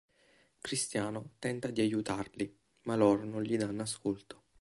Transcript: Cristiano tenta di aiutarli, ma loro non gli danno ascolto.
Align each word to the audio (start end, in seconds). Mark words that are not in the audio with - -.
Cristiano 0.63 1.33
tenta 1.37 1.67
di 1.69 1.79
aiutarli, 1.81 2.57
ma 2.85 2.95
loro 2.95 3.23
non 3.23 3.43
gli 3.43 3.55
danno 3.55 3.83
ascolto. 3.83 4.45